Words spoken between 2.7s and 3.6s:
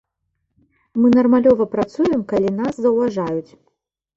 заўважаюць.